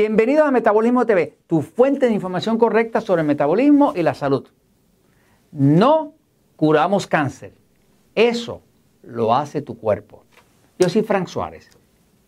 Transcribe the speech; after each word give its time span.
Bienvenidos 0.00 0.48
a 0.48 0.50
Metabolismo 0.50 1.04
TV, 1.04 1.36
tu 1.46 1.60
fuente 1.60 2.06
de 2.06 2.14
información 2.14 2.56
correcta 2.56 3.02
sobre 3.02 3.20
el 3.20 3.28
metabolismo 3.28 3.92
y 3.94 4.02
la 4.02 4.14
salud. 4.14 4.48
No 5.52 6.14
curamos 6.56 7.06
cáncer, 7.06 7.52
eso 8.14 8.62
lo 9.02 9.34
hace 9.34 9.60
tu 9.60 9.76
cuerpo. 9.76 10.24
Yo 10.78 10.88
soy 10.88 11.02
Frank 11.02 11.26
Suárez, 11.26 11.68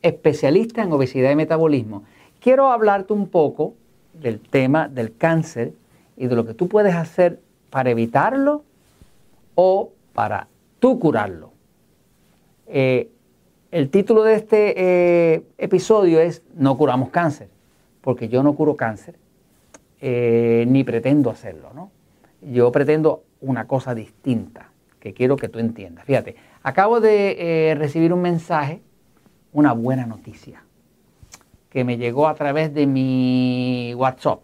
especialista 0.03 0.83
en 0.83 0.93
obesidad 0.93 1.31
y 1.31 1.35
metabolismo. 1.35 2.03
Quiero 2.41 2.71
hablarte 2.71 3.15
un 3.15 3.29
poco 3.29 3.73
del 4.13 4.41
tema 4.41 4.89
del 4.89 5.17
cáncer 5.17 5.73
y 6.19 6.27
de 6.27 6.37
lo 6.37 6.45
que 6.45 6.53
tú 6.53 6.69
puedes 6.69 6.95
hacer 6.95 7.41
para 7.71 7.89
evitarlo 7.89 8.65
o 9.55 9.93
para 10.13 10.47
tú 10.79 10.99
curarlo. 10.99 11.53
Eh, 12.67 13.09
el 13.71 13.89
título 13.89 14.25
de 14.25 14.35
este 14.35 14.75
eh, 14.77 15.47
episodio 15.57 16.21
es 16.21 16.43
No 16.55 16.77
curamos 16.77 17.09
cáncer, 17.09 17.49
porque 18.03 18.29
yo 18.29 18.43
no 18.43 18.55
curo 18.55 18.77
cáncer, 18.77 19.19
eh, 20.01 20.67
ni 20.69 20.85
pretendo 20.85 21.31
hacerlo, 21.31 21.71
¿no? 21.75 21.91
Yo 22.43 22.71
pretendo 22.71 23.25
una 23.41 23.67
cosa 23.67 23.95
distinta, 23.95 24.69
que 25.01 25.15
quiero 25.15 25.37
que 25.37 25.49
tú 25.49 25.59
entiendas. 25.59 26.05
Fíjate, 26.05 26.37
acabo 26.63 27.01
de 27.01 27.75
recibir 27.79 28.13
un 28.13 28.21
mensaje, 28.21 28.83
una 29.53 29.73
buena 29.73 30.07
noticia, 30.07 30.63
que 31.71 31.85
me 31.85 31.97
llegó 31.97 32.29
a 32.29 32.35
través 32.35 32.75
de 32.75 32.87
mi 32.87 33.95
WhatsApp. 33.97 34.41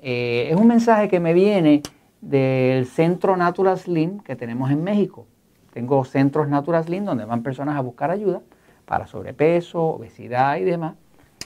es 0.00 0.56
un 0.56 0.66
mensaje 0.66 1.08
que 1.08 1.20
me 1.20 1.32
viene 1.32 1.82
del 2.20 2.86
Centro 2.86 3.36
Natural 3.36 3.78
Slim 3.78 4.20
que 4.20 4.34
tenemos 4.34 4.70
en 4.70 4.82
México. 4.82 5.26
Tengo 5.72 6.04
centros 6.04 6.48
Natural 6.48 6.84
Slim 6.84 7.04
donde 7.04 7.24
van 7.24 7.42
personas 7.42 7.76
a 7.76 7.80
buscar 7.80 8.10
ayuda 8.10 8.40
para 8.86 9.06
sobrepeso, 9.06 9.82
obesidad 9.82 10.56
y 10.56 10.64
demás. 10.64 10.94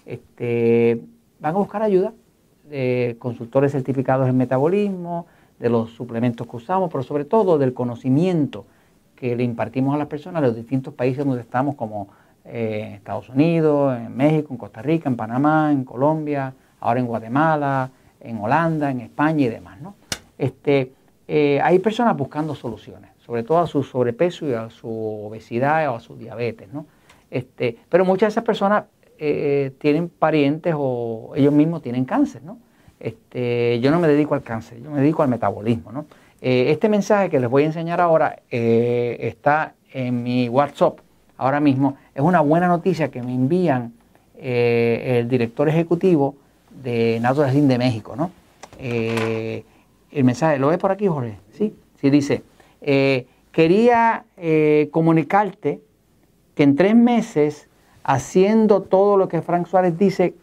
Este, 0.08 1.00
van 1.38 1.54
a 1.54 1.58
buscar 1.58 1.82
ayuda 1.82 2.12
de 2.68 3.16
consultores 3.18 3.72
certificados 3.72 4.28
en 4.28 4.36
metabolismo, 4.36 5.26
de 5.58 5.68
los 5.68 5.90
suplementos 5.90 6.46
que 6.46 6.56
usamos, 6.56 6.90
pero 6.90 7.04
sobre 7.04 7.24
todo 7.24 7.58
del 7.58 7.74
conocimiento 7.74 8.64
que 9.14 9.36
le 9.36 9.44
impartimos 9.44 9.94
a 9.94 9.98
las 9.98 10.06
personas 10.06 10.42
de 10.42 10.48
los 10.48 10.56
distintos 10.56 10.94
países 10.94 11.24
donde 11.24 11.42
estamos, 11.42 11.74
como 11.74 12.08
eh, 12.44 12.92
Estados 12.94 13.28
Unidos, 13.28 13.96
en 13.96 14.16
México, 14.16 14.48
en 14.50 14.58
Costa 14.58 14.80
Rica, 14.80 15.08
en 15.08 15.16
Panamá, 15.16 15.70
en 15.72 15.84
Colombia, 15.84 16.54
ahora 16.80 17.00
en 17.00 17.06
Guatemala, 17.06 17.90
en 18.20 18.38
Holanda, 18.38 18.90
en 18.90 19.00
España 19.00 19.44
y 19.44 19.48
demás. 19.48 19.80
¿no? 19.80 19.94
Este, 20.38 20.92
eh, 21.26 21.60
hay 21.62 21.78
personas 21.80 22.16
buscando 22.16 22.54
soluciones 22.54 23.10
sobre 23.28 23.42
todo 23.42 23.58
a 23.58 23.66
su 23.66 23.82
sobrepeso 23.82 24.48
y 24.48 24.54
a 24.54 24.70
su 24.70 24.88
obesidad 24.88 25.86
o 25.90 25.96
a 25.96 26.00
su 26.00 26.16
diabetes, 26.16 26.72
¿no? 26.72 26.86
Este, 27.30 27.76
pero 27.90 28.06
muchas 28.06 28.28
de 28.28 28.30
esas 28.30 28.44
personas 28.44 28.84
eh, 29.18 29.72
tienen 29.78 30.08
parientes 30.08 30.74
o 30.76 31.32
ellos 31.34 31.52
mismos 31.52 31.82
tienen 31.82 32.04
cáncer, 32.04 32.42
¿no? 32.44 32.58
Este, 33.00 33.80
yo 33.80 33.90
no 33.90 33.98
me 33.98 34.06
dedico 34.06 34.34
al 34.34 34.42
cáncer, 34.42 34.80
yo 34.80 34.90
me 34.90 35.00
dedico 35.00 35.24
al 35.24 35.28
metabolismo, 35.28 35.90
¿no? 35.90 36.06
Eh, 36.40 36.66
este 36.70 36.88
mensaje 36.88 37.28
que 37.28 37.40
les 37.40 37.50
voy 37.50 37.64
a 37.64 37.66
enseñar 37.66 38.00
ahora 38.00 38.40
eh, 38.48 39.16
está 39.20 39.74
en 39.92 40.22
mi 40.22 40.48
WhatsApp 40.48 41.00
ahora 41.36 41.58
mismo. 41.58 41.96
Es 42.14 42.22
una 42.22 42.40
buena 42.40 42.68
noticia 42.68 43.08
que 43.08 43.20
me 43.22 43.34
envían 43.34 43.92
el 44.40 45.28
director 45.28 45.68
ejecutivo 45.68 46.36
de 46.70 47.18
Natural 47.20 47.50
Slim 47.50 47.66
de 47.66 47.78
México, 47.78 48.14
¿no? 48.14 48.30
el 48.78 49.64
mensaje, 50.24 50.60
¿lo 50.60 50.68
ves 50.68 50.78
por 50.78 50.92
aquí, 50.92 51.08
Jorge? 51.08 51.38
Sí, 51.50 51.74
sí 52.00 52.08
dice, 52.08 52.42
quería 53.50 54.24
comunicarte 54.92 55.80
que 56.54 56.62
en 56.62 56.74
tres 56.74 56.94
meses, 56.94 57.67
haciendo 58.08 58.80
todo 58.80 59.18
lo 59.18 59.28
que 59.28 59.42
Frank 59.42 59.66
Suárez 59.66 59.98
dice 59.98 60.34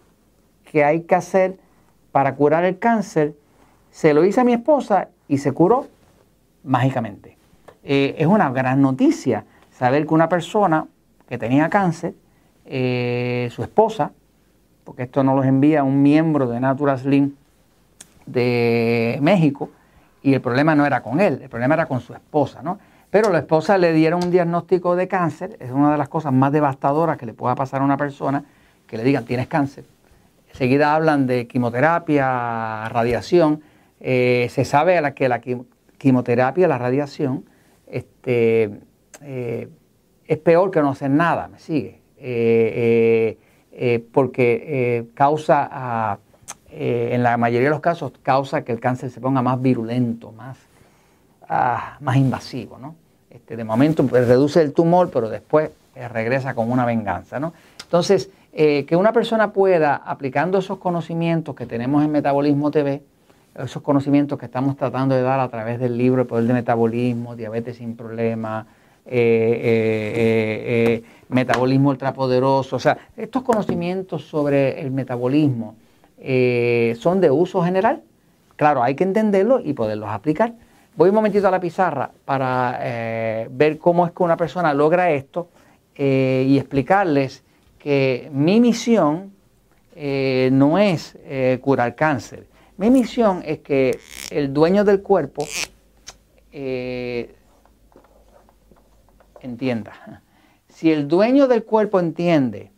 que 0.72 0.84
hay 0.84 1.02
que 1.02 1.16
hacer 1.16 1.58
para 2.12 2.36
curar 2.36 2.64
el 2.64 2.78
cáncer, 2.78 3.34
se 3.90 4.14
lo 4.14 4.24
hice 4.24 4.42
a 4.42 4.44
mi 4.44 4.54
esposa 4.54 5.10
y 5.28 5.40
se 5.40 5.52
curó 5.52 5.88
mágicamente. 6.64 7.38
Eh, 7.84 8.14
es 8.20 8.28
una 8.28 8.52
gran 8.52 8.84
noticia 8.84 9.46
saber 9.72 10.06
que 10.06 10.14
una 10.14 10.30
persona 10.30 10.86
que 11.28 11.40
tenía 11.40 11.68
cáncer, 11.70 12.14
su 12.66 13.64
esposa, 13.64 14.12
porque 14.84 15.04
esto 15.04 15.24
nos 15.24 15.36
lo 15.36 15.44
envía 15.44 15.84
un 15.84 16.04
miembro 16.04 16.48
de 16.48 16.60
Natural 16.60 17.00
Slim 17.00 17.34
de 18.28 19.18
México, 19.22 19.72
y 20.22 20.36
el 20.36 20.42
problema 20.42 20.76
no 20.76 20.86
era 20.86 21.02
con 21.02 21.20
él, 21.20 21.40
el 21.42 21.50
problema 21.50 21.74
era 21.74 21.88
con 21.88 22.00
su 22.00 22.14
esposa, 22.14 22.62
¿no? 22.62 22.78
Pero 23.10 23.32
la 23.32 23.40
esposa 23.40 23.78
le 23.78 23.94
dieron 23.94 24.24
un 24.24 24.32
diagnóstico 24.32 24.96
de 24.96 25.08
cáncer, 25.08 25.58
es 25.60 25.72
una 25.72 25.92
de 25.92 25.98
las 25.98 26.10
cosas 26.10 26.34
más 26.34 26.52
devastadoras 26.52 27.18
que 27.18 27.26
le 27.26 27.34
pueda 27.34 27.56
pasar 27.56 27.82
a 27.82 27.86
una 27.86 27.98
persona, 27.98 28.44
que 28.88 28.98
le 28.98 29.04
digan 29.04 29.26
tienes 29.26 29.48
cáncer. 29.48 29.86
Enseguida 30.56 30.96
hablan 30.96 31.28
de 31.28 31.48
quimioterapia, 31.48 32.88
radiación. 32.88 33.62
Eh, 34.00 34.48
se 34.52 34.64
sabe 34.64 35.02
la 35.02 35.14
que 35.14 35.28
la 35.28 35.42
quimioterapia, 35.98 36.66
la 36.68 36.78
radiación, 36.78 37.44
este, 37.88 38.80
eh, 39.22 39.68
es 40.26 40.38
peor 40.38 40.72
que 40.72 40.82
no 40.82 40.92
hacer 40.92 41.10
nada, 41.10 41.50
¿me 41.50 41.60
sigue? 41.60 42.00
Eh, 42.18 43.38
porque 44.14 45.06
causa 45.14 46.20
en 46.70 47.22
la 47.22 47.36
mayoría 47.36 47.68
de 47.68 47.72
los 47.72 47.82
casos 47.82 48.14
causa 48.24 48.64
que 48.64 48.72
el 48.72 48.80
cáncer 48.80 49.10
se 49.10 49.20
ponga 49.20 49.42
más 49.42 49.62
virulento, 49.62 50.32
más, 50.32 50.58
ah, 51.50 51.98
más 52.00 52.18
invasivo. 52.18 52.78
¿no? 52.78 52.96
Este, 53.30 53.56
de 53.56 53.64
momento 53.64 54.06
pues, 54.06 54.28
reduce 54.28 54.62
el 54.62 54.74
tumor, 54.74 55.10
pero 55.12 55.30
después 55.30 55.72
eh, 55.96 56.08
regresa 56.08 56.54
con 56.54 56.72
una 56.72 56.86
venganza. 56.86 57.40
¿no? 57.40 57.54
Entonces, 57.84 58.30
eh, 58.54 58.86
que 58.86 58.96
una 58.96 59.12
persona 59.12 59.52
pueda, 59.52 59.96
aplicando 59.96 60.58
esos 60.58 60.78
conocimientos 60.78 61.56
que 61.56 61.66
tenemos 61.66 62.04
en 62.04 62.12
Metabolismo 62.12 62.72
TV, 62.72 63.02
esos 63.56 63.82
conocimientos 63.82 64.38
que 64.38 64.46
estamos 64.46 64.76
tratando 64.76 65.16
de 65.16 65.22
dar 65.22 65.40
a 65.40 65.48
través 65.48 65.80
del 65.80 65.98
libro 65.98 66.22
El 66.22 66.28
Poder 66.28 66.46
de 66.46 66.54
Metabolismo, 66.54 67.36
Diabetes 67.36 67.78
sin 67.78 67.96
Problema, 67.96 68.68
Metabolismo 71.30 71.90
Ultrapoderoso, 71.90 72.76
o 72.76 72.80
sea, 72.80 72.98
estos 73.16 73.44
conocimientos 73.44 74.26
sobre 74.26 74.82
el 74.82 74.92
metabolismo, 74.92 75.76
eh, 76.20 76.96
son 77.00 77.22
de 77.22 77.32
uso 77.32 77.64
general. 77.64 78.02
Claro, 78.56 78.84
hay 78.84 78.96
que 78.96 79.04
entenderlo 79.04 79.60
y 79.60 79.74
poderlos 79.74 80.10
aplicar. 80.10 80.54
Voy 80.96 81.10
un 81.10 81.16
momentito 81.16 81.48
a 81.48 81.52
la 81.52 81.60
pizarra 81.60 82.10
para 82.24 82.80
eh, 82.82 83.48
ver 83.52 83.78
cómo 83.78 84.06
es 84.06 84.14
que 84.14 84.24
una 84.24 84.38
persona 84.38 84.74
logra 84.74 85.12
esto 85.12 85.50
eh, 85.94 86.46
y 86.48 86.58
explicarles 86.58 87.44
que 87.78 88.30
mi 88.32 88.60
misión 88.60 89.34
no 89.96 90.78
es 90.78 91.18
curar 91.62 91.96
cáncer. 91.96 92.48
Mi 92.76 92.90
misión 92.90 93.42
es 93.46 93.60
que 93.60 93.98
el 94.30 94.54
dueño 94.54 94.84
del 94.84 95.02
cuerpo 95.02 95.48
entienda. 99.40 100.22
Si 100.68 100.92
el 100.92 101.08
dueño 101.08 101.48
del 101.48 101.64
cuerpo 101.64 102.02
entiende 102.02 102.74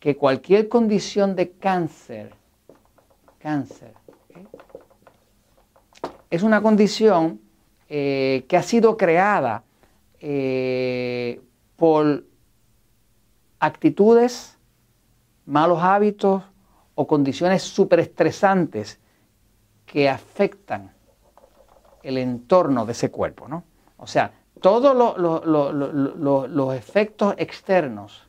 que 0.00 0.16
cualquier 0.16 0.68
condición 0.68 1.36
de 1.36 1.52
cáncer 1.52 2.32
cáncer. 3.46 3.92
Es 6.30 6.42
una 6.42 6.60
condición 6.60 7.40
eh, 7.88 8.44
que 8.48 8.56
ha 8.56 8.62
sido 8.62 8.96
creada 8.96 9.62
eh, 10.20 11.40
por 11.76 12.24
actitudes, 13.60 14.58
malos 15.44 15.78
hábitos 15.82 16.42
o 16.94 17.06
condiciones 17.06 17.62
superestresantes 17.62 18.98
que 19.84 20.08
afectan 20.08 20.92
el 22.02 22.18
entorno 22.18 22.86
de 22.86 22.92
ese 22.92 23.10
cuerpo. 23.10 23.48
¿no? 23.48 23.64
O 23.98 24.06
sea, 24.06 24.32
todos 24.60 24.96
los 24.96 26.74
efectos 26.74 27.34
externos 27.38 28.26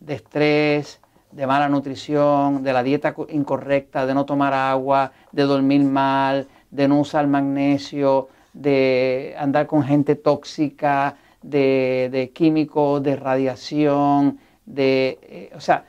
de 0.00 0.14
estrés, 0.14 1.00
de 1.30 1.46
mala 1.46 1.68
nutrición, 1.68 2.62
de 2.62 2.72
la 2.72 2.82
dieta 2.82 3.14
incorrecta, 3.28 4.06
de 4.06 4.14
no 4.14 4.24
tomar 4.24 4.54
agua, 4.54 5.12
de 5.32 5.42
dormir 5.42 5.82
mal, 5.82 6.48
de 6.70 6.88
no 6.88 7.00
usar 7.00 7.26
magnesio, 7.26 8.28
de 8.54 9.34
andar 9.38 9.66
con 9.66 9.82
gente 9.82 10.14
tóxica, 10.14 11.16
de, 11.42 12.30
químicos, 12.34 13.02
de 13.02 13.16
radiación, 13.16 14.38
de, 14.64 15.18
eh, 15.22 15.52
o 15.54 15.60
sea, 15.60 15.84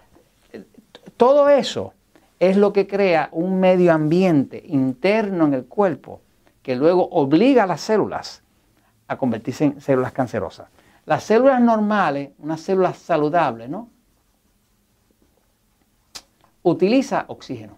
todo 1.15 1.47
eso 1.47 1.94
es 2.39 2.57
lo 2.57 2.73
que 2.73 2.88
crea 2.88 3.29
un 3.31 3.59
medio 3.59 3.94
ambiente 3.94 4.62
interno 4.67 5.45
en 5.45 5.53
el 5.53 5.65
cuerpo 5.65 6.19
que 6.62 6.75
luego 6.75 7.07
obliga 7.12 7.63
a 7.63 7.67
las 7.67 7.81
células 7.81 8.44
a 9.07 9.17
convertirse 9.17 9.65
en 9.65 9.81
células 9.81 10.12
cancerosas. 10.12 10.67
Las 11.06 11.23
células 11.23 11.62
normales, 11.62 12.31
unas 12.39 12.59
células 12.59 12.97
saludables, 12.97 13.69
¿no? 13.69 13.89
utiliza 16.65 17.25
oxígeno. 17.27 17.77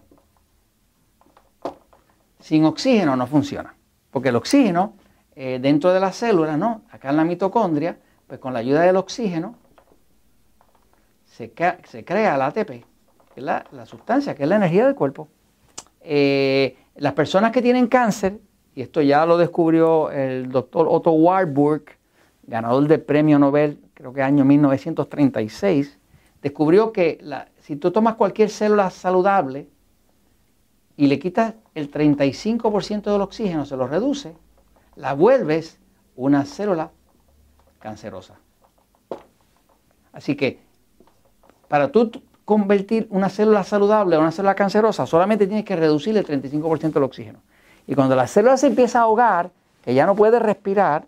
Sin 2.40 2.64
oxígeno 2.64 3.16
no 3.16 3.26
funciona, 3.26 3.74
porque 4.10 4.30
el 4.30 4.36
oxígeno 4.36 4.94
eh, 5.36 5.58
dentro 5.60 5.92
de 5.92 6.00
las 6.00 6.16
células, 6.16 6.58
¿no? 6.58 6.82
acá 6.90 7.10
en 7.10 7.16
la 7.16 7.24
mitocondria, 7.24 7.98
pues 8.26 8.40
con 8.40 8.52
la 8.52 8.58
ayuda 8.58 8.82
del 8.82 8.96
oxígeno 8.96 9.54
se, 11.26 11.52
crea 11.52 12.34
el 12.34 12.42
ATP. 12.42 12.68
que 12.68 12.84
es 13.36 13.42
la, 13.42 13.64
sustancia, 13.86 14.34
que 14.34 14.42
es 14.42 14.48
la 14.48 14.56
energía 14.56 14.84
del 14.86 14.94
cuerpo. 14.94 15.28
Eh, 16.00 16.76
las 16.96 17.12
personas 17.12 17.52
que 17.52 17.62
tienen 17.62 17.86
cáncer, 17.86 18.40
y 18.74 18.82
esto 18.82 19.00
ya 19.00 19.24
lo 19.24 19.38
descubrió 19.38 20.10
el 20.10 20.50
doctor 20.50 20.88
Otto 20.90 21.12
Warburg, 21.12 21.84
ganador 22.42 22.88
del 22.88 23.00
premio 23.02 23.38
Nobel, 23.38 23.80
creo 23.94 24.12
que 24.12 24.22
año 24.22 24.44
1936, 24.44 25.98
descubrió 26.42 26.92
que 26.92 27.18
si 27.60 27.76
tú 27.76 27.90
tomas 27.90 28.14
cualquier 28.14 28.50
célula 28.50 28.90
saludable 28.90 29.68
y 30.96 31.06
le 31.06 31.18
quitas 31.18 31.54
el 31.78 31.90
35% 31.90 33.12
del 33.12 33.20
oxígeno, 33.20 33.64
se 33.64 33.76
lo 33.76 33.86
reduce, 33.86 34.34
la 34.96 35.14
vuelves 35.14 35.78
una 36.16 36.44
célula 36.44 36.90
cancerosa. 37.78 38.34
Así 40.12 40.34
que 40.34 40.60
para 41.68 41.92
tú 41.92 42.10
convertir 42.44 43.06
una 43.10 43.28
célula 43.28 43.62
saludable 43.62 44.16
a 44.16 44.18
una 44.18 44.32
célula 44.32 44.54
cancerosa, 44.54 45.06
solamente 45.06 45.46
tienes 45.46 45.64
que 45.64 45.76
reducir 45.76 46.16
el 46.16 46.26
35% 46.26 46.92
del 46.92 47.02
oxígeno. 47.02 47.40
Y 47.86 47.94
cuando 47.94 48.16
la 48.16 48.26
célula 48.26 48.56
se 48.56 48.66
empieza 48.66 48.98
a 48.98 49.02
ahogar, 49.02 49.50
que 49.84 49.94
ya 49.94 50.06
no 50.06 50.16
puede 50.16 50.38
respirar, 50.38 51.06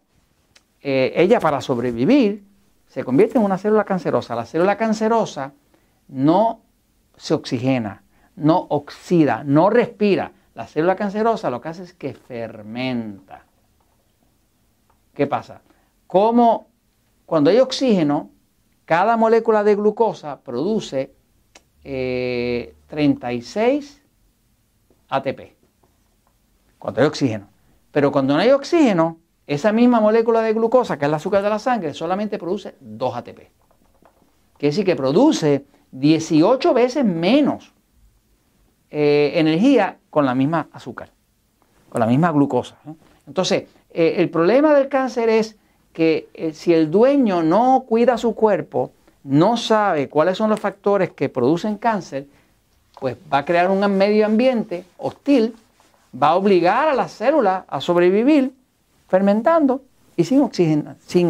eh, 0.83 1.13
ella 1.17 1.41
para 1.41 1.61
sobrevivir 1.61 2.45
se 2.87 3.05
convierte 3.05 3.39
en 3.39 3.45
una 3.45 3.59
célula 3.59 3.85
cancerosa. 3.85 4.35
La 4.35 4.47
célula 4.47 4.77
cancerosa 4.77 5.53
no 6.09 6.61
se 7.17 7.35
oxigena, 7.35 8.03
no 8.37 8.67
oxida, 8.71 9.43
no 9.45 9.71
respira. 9.71 10.33
La 10.61 10.67
célula 10.67 10.95
cancerosa 10.95 11.49
lo 11.49 11.59
que 11.59 11.71
hace 11.71 11.85
es 11.85 11.95
que 11.95 12.13
fermenta. 12.13 13.47
¿Qué 15.15 15.27
pasa? 15.27 15.63
Como 16.07 16.69
cuando 17.25 17.49
hay 17.49 17.61
oxígeno, 17.61 18.29
cada 18.85 19.17
molécula 19.17 19.65
de 19.65 19.75
glucosa 19.75 20.43
produce 20.43 21.15
36 21.83 21.89
eh, 21.89 22.75
ATP. 25.09 25.41
Cuando 26.79 27.01
hay 27.01 27.07
oxígeno. 27.07 27.49
Pero 27.91 28.13
cuando 28.13 28.35
no 28.35 28.41
hay 28.41 28.51
oxígeno, 28.51 29.17
esa 29.47 29.73
misma 29.73 29.99
molécula 29.99 30.43
de 30.43 30.53
glucosa, 30.53 30.99
que 30.99 31.07
es 31.07 31.09
el 31.09 31.15
azúcar 31.15 31.43
de 31.43 31.49
la 31.49 31.59
sangre, 31.59 31.95
solamente 31.95 32.37
produce 32.37 32.77
2 32.81 33.17
ATP. 33.17 33.39
Quiere 34.59 34.73
decir 34.73 34.85
que 34.85 34.95
produce 34.95 35.65
18 35.93 36.75
veces 36.75 37.07
menos 37.07 37.73
eh, 38.91 39.33
energía 39.35 39.99
con 40.11 40.27
la 40.27 40.35
misma 40.35 40.69
azúcar, 40.73 41.11
con 41.89 42.01
la 42.01 42.07
misma 42.07 42.33
glucosa. 42.33 42.77
Entonces, 43.27 43.65
eh, 43.93 44.15
el 44.19 44.31
problema 44.31 44.75
del 44.75 44.89
cáncer 44.89 45.29
es 45.29 45.57
que 45.93 46.29
eh, 46.35 46.53
si 46.53 46.73
el 46.73 46.91
dueño 46.91 47.43
no 47.43 47.85
cuida 47.89 48.19
su 48.19 48.35
cuerpo, 48.35 48.93
no 49.25 49.57
sabe 49.57 50.09
cuáles 50.09 50.39
son 50.39 50.51
los 50.51 50.61
factores 50.61 51.11
que 51.11 51.29
producen 51.29 51.77
cáncer, 51.77 52.27
pues 52.99 53.17
va 53.33 53.39
a 53.39 53.45
crear 53.45 53.71
un 53.71 53.81
medio 53.97 54.27
ambiente 54.27 54.85
hostil, 54.99 55.55
va 56.21 56.29
a 56.29 56.37
obligar 56.37 56.89
a 56.89 56.95
las 56.95 57.13
células 57.13 57.65
a 57.69 57.81
sobrevivir 57.81 58.53
fermentando 59.09 59.83
y 60.17 60.25
sin, 60.25 60.43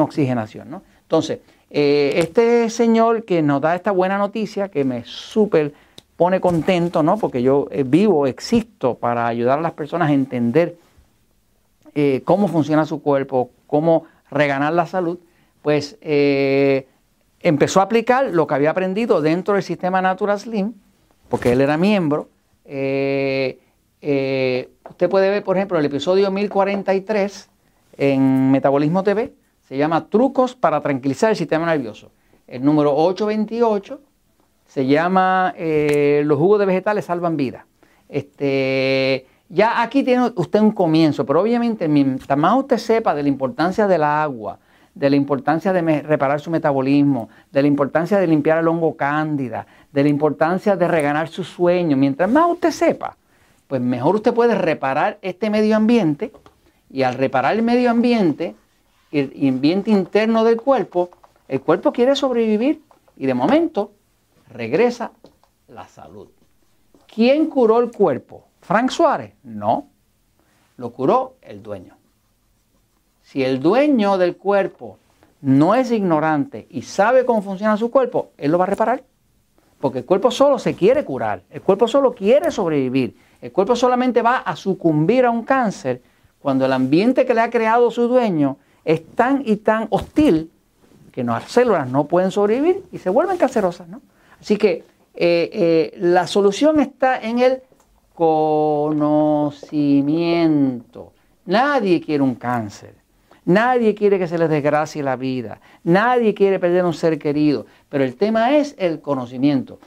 oxigenación. 0.01 0.83
Entonces, 1.03 1.39
eh, 1.71 2.15
este 2.17 2.69
señor 2.71 3.25
que 3.25 3.43
nos 3.43 3.61
da 3.61 3.77
esta 3.77 3.93
buena 3.93 4.19
noticia, 4.19 4.69
que 4.69 4.85
me 4.85 5.05
súper 5.05 5.73
pone 6.21 6.39
contento, 6.39 7.03
¿no? 7.03 7.17
porque 7.17 7.41
yo 7.43 7.67
eh, 7.71 7.83
vivo, 7.83 8.27
existo 8.27 8.97
para 8.97 9.27
ayudar 9.27 9.59
a 9.59 9.63
las 9.63 9.73
personas 9.73 10.11
a 10.11 10.13
entender 10.13 10.77
cómo 12.25 12.47
funciona 12.47 12.85
su 12.85 13.03
cuerpo, 13.03 13.51
cómo 13.67 14.05
reganar 14.31 14.73
la 14.73 14.87
salud, 14.87 15.19
pues 15.63 15.99
eh, 16.01 16.87
empezó 17.41 17.81
a 17.81 17.85
aplicar 17.85 18.27
lo 18.33 18.47
que 18.47 18.55
había 18.55 18.71
aprendido 18.71 19.21
dentro 19.21 19.55
del 19.55 19.63
sistema 19.63 20.01
Natural 20.01 20.39
Slim, 20.39 20.75
porque 21.29 21.53
él 21.53 21.61
era 21.61 21.77
miembro. 21.77 22.29
Eh, 22.65 23.59
eh, 24.01 24.71
usted 24.89 25.09
puede 25.09 25.31
ver, 25.31 25.45
por 25.45 25.57
ejemplo, 25.57 25.79
el 25.79 25.85
episodio 25.85 26.31
1043 26.31 27.51
en 27.99 28.51
Metabolismo 28.51 29.03
TV, 29.03 29.35
se 29.69 29.77
llama 29.77 30.09
Trucos 30.09 30.55
para 30.55 30.81
tranquilizar 30.81 31.31
el 31.31 31.37
sistema 31.37 31.67
nervioso. 31.67 32.11
El 32.47 32.65
número 32.65 32.95
828 32.97 34.01
se 34.71 34.87
llama 34.87 35.53
Los 35.59 36.39
jugos 36.39 36.61
de 36.61 36.67
vegetales 36.67 37.05
salvan 37.05 37.37
vida. 37.37 37.67
Este, 38.09 39.27
ya 39.49 39.83
aquí 39.83 40.05
tiene 40.05 40.31
usted 40.37 40.61
un 40.61 40.71
comienzo, 40.71 41.27
pero 41.27 41.41
obviamente 41.41 41.89
mientras 41.89 42.39
más 42.39 42.57
usted 42.57 42.79
sepa 42.79 43.15
de 43.17 43.25
la 43.25 43.29
importancia 43.29 43.89
del 43.89 44.05
agua, 44.05 44.61
de 44.95 45.11
la 45.11 45.17
importancia 45.17 45.73
de 45.73 46.03
reparar 46.03 46.41
su 46.41 46.53
metabolismo, 46.53 47.29
de 47.51 47.63
la 47.63 47.69
importancia 47.69 48.19
de 48.19 48.29
limpiar 48.29 48.59
el 48.59 48.69
hongo 48.69 48.97
cándida, 48.97 49.67
de 49.93 50.05
la 50.05 50.09
importancia 50.09 50.77
de 50.77 50.87
reganar 50.87 51.29
su 51.29 51.43
sueño, 51.43 51.97
mientras 51.97 52.31
más 52.31 52.47
usted 52.49 52.71
sepa, 52.71 53.17
pues 53.67 53.81
mejor 53.81 54.17
usted 54.17 54.33
puede 54.33 54.55
reparar 54.55 55.19
este 55.21 55.51
medio 55.51 55.77
ambiente 55.77 56.31
y 56.89 57.03
al 57.03 57.15
reparar 57.15 57.55
el 57.55 57.63
medio 57.63 57.91
ambiente, 57.91 58.55
el 59.11 59.33
ambiente 59.49 59.91
interno 59.91 60.45
del 60.45 60.57
cuerpo, 60.57 61.11
el 61.49 61.61
cuerpo 61.61 61.93
quiere 61.93 62.15
sobrevivir 62.15 62.83
y 63.17 63.27
de 63.27 63.35
momento 63.35 63.91
regresa 64.53 65.13
la 65.69 65.87
salud. 65.89 66.29
¿Quién 67.13 67.47
curó 67.47 67.81
el 67.81 67.91
cuerpo? 67.91 68.47
Frank 68.61 68.91
Suárez, 68.91 69.35
no, 69.43 69.89
lo 70.77 70.91
curó 70.93 71.35
el 71.43 71.63
dueño. 71.63 71.97
Si 73.23 73.45
el 73.45 73.61
dueño 73.61 74.19
del 74.19 74.37
cuerpo 74.37 74.99
no 75.41 75.75
es 75.75 75.91
ignorante 75.91 76.67
y 76.71 76.83
sabe 76.83 77.25
cómo 77.25 77.43
funciona 77.43 77.77
su 77.77 77.91
cuerpo, 77.91 78.31
él 78.37 78.51
lo 78.51 78.59
va 78.59 78.65
a 78.65 78.69
reparar. 78.69 79.05
Porque 79.81 80.01
el 80.01 80.05
cuerpo 80.05 80.31
solo 80.31 80.59
se 80.59 80.75
quiere 80.75 81.05
curar, 81.05 81.43
el 81.51 81.63
cuerpo 81.63 81.89
solo 81.89 82.15
quiere 82.15 82.51
sobrevivir, 82.51 83.17
el 83.41 83.51
cuerpo 83.51 83.75
solamente 83.75 84.21
va 84.21 84.39
a 84.39 84.55
sucumbir 84.55 85.25
a 85.25 85.31
un 85.31 85.43
cáncer 85.45 86.03
cuando 86.39 86.67
el 86.67 86.73
ambiente 86.73 87.25
que 87.25 87.35
le 87.35 87.41
ha 87.41 87.51
creado 87.51 87.91
su 87.91 88.07
dueño 88.07 88.59
es 88.85 89.07
tan 89.15 89.43
y 89.47 89.57
tan 89.57 89.87
hostil 89.91 90.51
que 91.13 91.25
las 91.25 91.45
células 91.51 91.89
no 91.89 92.05
pueden 92.05 92.31
sobrevivir 92.31 92.85
y 92.93 92.99
se 92.99 93.11
vuelven 93.11 93.37
cancerosas. 93.37 93.89
¿no? 93.89 94.01
Así 94.41 94.57
que 94.57 94.85
eh, 95.15 95.51
eh, 95.53 95.93
la 95.99 96.27
solución 96.27 96.81
está 96.81 97.21
en 97.21 97.39
el 97.41 97.61
conocimiento. 98.15 101.13
Nadie 101.47 102.01
quiere 102.01 102.23
un 102.23 102.35
cáncer. 102.35 102.95
Nadie 103.45 103.95
quiere 103.95 104.19
que 104.19 104.27
se 104.27 104.39
les 104.39 104.49
desgracie 104.49 105.03
la 105.03 105.17
vida. 105.17 105.61
Nadie 105.85 106.33
quiere 106.35 106.59
perder 106.59 106.85
un 106.85 106.95
ser 106.95 107.19
querido. 107.19 107.67
Pero 107.89 108.05
el 108.05 108.17
tema 108.17 108.57
es 108.57 108.75
el 108.79 109.01
conocimiento. 109.01 109.79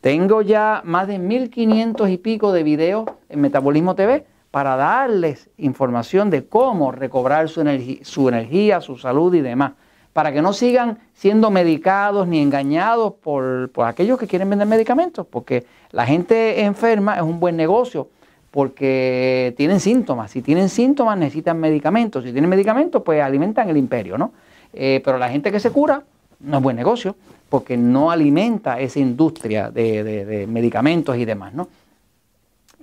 Tengo 0.00 0.42
ya 0.42 0.82
más 0.84 1.06
de 1.06 1.18
1500 1.18 2.10
y 2.10 2.18
pico 2.18 2.52
de 2.52 2.62
videos 2.62 3.06
en 3.28 3.40
Metabolismo 3.40 3.94
TV 3.94 4.26
para 4.50 4.76
darles 4.76 5.50
información 5.58 6.30
de 6.30 6.46
cómo 6.46 6.92
recobrar 6.92 7.48
su, 7.48 7.64
su 8.02 8.28
energía, 8.28 8.80
su 8.80 8.96
salud 8.96 9.34
y 9.34 9.40
demás 9.40 9.72
para 10.12 10.32
que 10.32 10.42
no 10.42 10.52
sigan 10.52 10.98
siendo 11.14 11.50
medicados 11.50 12.28
ni 12.28 12.40
engañados 12.40 13.14
por, 13.14 13.70
aquellos 13.84 14.18
que 14.18 14.26
quieren 14.26 14.50
vender 14.50 14.68
medicamentos, 14.68 15.26
porque 15.26 15.64
la 15.90 16.06
gente 16.06 16.62
enferma 16.64 17.16
es 17.16 17.22
un 17.22 17.40
buen 17.40 17.56
negocio, 17.56 18.08
porque 18.50 19.54
tienen 19.56 19.80
síntomas. 19.80 20.30
Si 20.30 20.42
tienen 20.42 20.68
síntomas 20.68 21.16
necesitan 21.16 21.58
medicamentos. 21.58 22.22
Si 22.24 22.32
tienen 22.32 22.50
medicamentos, 22.50 23.02
pues 23.02 23.22
alimentan 23.22 23.70
el 23.70 23.78
imperio, 23.78 24.18
¿no? 24.18 24.32
Eh, 24.74 25.00
pero 25.02 25.16
la 25.16 25.30
gente 25.30 25.50
que 25.50 25.60
se 25.60 25.70
cura 25.70 26.02
no 26.40 26.58
es 26.58 26.62
buen 26.62 26.76
negocio, 26.76 27.16
porque 27.48 27.76
no 27.76 28.10
alimenta 28.10 28.80
esa 28.80 28.98
industria 28.98 29.70
de, 29.70 30.46
medicamentos 30.48 31.16
y 31.16 31.24
demás, 31.24 31.54
¿no? 31.54 31.68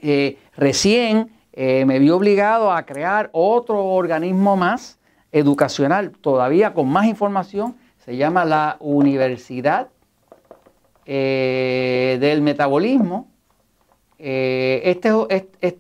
Eh, 0.02 0.38
recién 0.56 1.30
eh, 1.54 1.84
me 1.86 2.00
vi 2.00 2.10
obligado 2.10 2.72
a 2.72 2.84
crear 2.84 3.30
otro 3.34 3.84
organismo 3.84 4.56
más 4.56 4.99
educacional 5.32 6.12
todavía 6.12 6.74
con 6.74 6.90
más 6.90 7.06
información, 7.06 7.76
se 8.04 8.18
llama 8.18 8.46
la 8.46 8.78
Universidad 8.80 9.90
eh, 11.06 12.18
del 12.20 12.42
Metabolismo. 12.42 13.28
Eh, 14.18 14.82
este, 14.86 15.10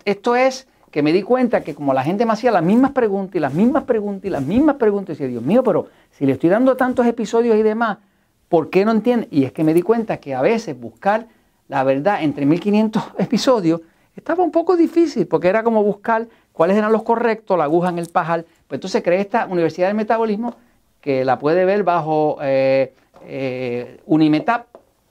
esto 0.05 0.35
es 0.35 0.67
que 0.91 1.03
me 1.03 1.13
di 1.13 1.21
cuenta 1.21 1.61
que 1.61 1.75
como 1.75 1.93
la 1.93 2.03
gente 2.03 2.25
me 2.25 2.33
hacía 2.33 2.51
las 2.51 2.63
mismas 2.63 2.91
preguntas 2.91 3.35
y 3.35 3.39
las 3.39 3.53
mismas 3.53 3.83
preguntas 3.83 4.25
y 4.25 4.29
las 4.29 4.43
mismas 4.43 4.75
preguntas, 4.77 5.15
y 5.15 5.23
decía, 5.23 5.27
Dios 5.27 5.43
mío, 5.43 5.63
pero 5.63 5.87
si 6.11 6.25
le 6.25 6.33
estoy 6.33 6.49
dando 6.49 6.75
tantos 6.75 7.05
episodios 7.05 7.55
y 7.57 7.63
demás, 7.63 7.99
¿por 8.47 8.69
qué 8.69 8.85
no 8.85 8.91
entiende? 8.91 9.27
Y 9.31 9.43
es 9.43 9.51
que 9.51 9.63
me 9.63 9.73
di 9.73 9.81
cuenta 9.81 10.17
que 10.17 10.33
a 10.33 10.41
veces 10.41 10.79
buscar 10.79 11.27
la 11.67 11.83
verdad 11.83 12.23
entre 12.23 12.45
1500 12.45 13.03
episodios 13.19 13.81
estaba 14.15 14.43
un 14.43 14.51
poco 14.51 14.75
difícil, 14.75 15.27
porque 15.27 15.47
era 15.47 15.63
como 15.63 15.83
buscar 15.83 16.27
cuáles 16.51 16.75
eran 16.75 16.91
los 16.91 17.03
correctos, 17.03 17.57
la 17.57 17.65
aguja 17.65 17.89
en 17.89 17.99
el 17.99 18.07
pajar, 18.09 18.45
pues 18.69 18.77
entonces 18.77 19.01
creé 19.01 19.21
esta 19.21 19.47
Universidad 19.47 19.87
del 19.87 19.95
Metabolismo 19.97 20.53
que 21.01 21.25
la 21.25 21.39
puede 21.39 21.65
ver 21.65 21.83
bajo 21.83 22.37
eh, 22.39 22.93
eh, 23.25 23.99
Unimetap, 24.05 24.67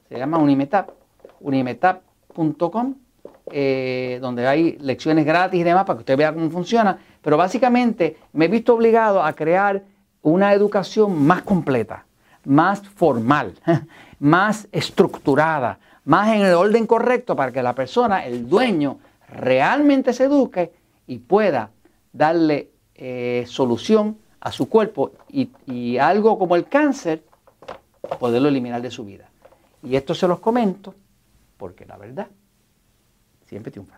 se 0.09 0.17
llama 0.17 0.39
Unimetap, 0.39 0.91
unimetap.com, 1.41 2.95
eh, 3.51 4.19
donde 4.23 4.47
hay 4.47 4.79
lecciones 4.79 5.27
gratis 5.27 5.61
y 5.61 5.65
demás 5.65 5.85
para 5.85 5.97
que 5.97 6.03
usted 6.03 6.17
vea 6.17 6.33
cómo 6.33 6.49
funciona. 6.51 6.99
Pero 7.21 7.37
básicamente 7.37 8.17
me 8.33 8.45
he 8.45 8.49
visto 8.49 8.75
obligado 8.75 9.25
a 9.25 9.33
crear 9.33 9.83
una 10.23 10.53
educación 10.53 11.21
más 11.27 11.43
completa, 11.43 12.07
más 12.45 12.81
formal, 12.87 13.55
más 14.21 14.69
estructurada, 14.71 15.81
más 16.05 16.29
en 16.29 16.43
el 16.43 16.55
orden 16.55 16.87
correcto 16.87 17.35
para 17.35 17.51
que 17.51 17.65
la 17.65 17.75
persona, 17.75 18.25
el 18.25 18.49
dueño, 18.49 19.01
realmente 19.29 20.13
se 20.13 20.27
eduque 20.27 20.71
y 21.09 21.19
pueda 21.19 21.71
darle 22.13 22.71
eh, 22.99 23.45
solución 23.47 24.19
a 24.41 24.53
su 24.53 24.69
cuerpo 24.69 25.13
y, 25.29 25.51
y 25.67 25.99
algo 25.99 26.39
como 26.39 26.57
el 26.57 26.67
cáncer, 26.67 27.25
poderlo 28.19 28.49
eliminar 28.49 28.83
de 28.83 28.91
su 28.91 29.05
vida. 29.05 29.31
Y 29.83 29.97
esto 29.97 30.15
se 30.15 30.27
los 30.27 30.41
comento 30.41 30.95
porque 31.57 31.87
la 31.87 31.97
verdad 31.97 32.27
siempre 33.47 33.71
triunfa. 33.71 33.98